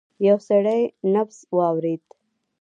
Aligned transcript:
يو 0.27 0.37
سړی 0.47 0.81
نبض 1.13 1.37
واورېد. 1.57 2.03